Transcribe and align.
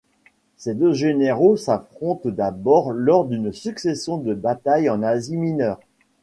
Ces 0.57 0.73
deux 0.73 0.93
généraux 0.93 1.57
s'affrontent 1.57 2.27
d'abord 2.31 2.89
lors 2.91 3.23
d'une 3.25 3.53
succession 3.53 4.17
de 4.17 4.33
batailles 4.33 4.89
en 4.89 5.03
Asie 5.03 5.37
mineure. 5.37 5.79